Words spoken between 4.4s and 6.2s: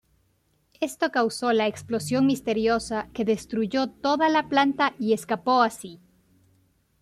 planta y escapó así.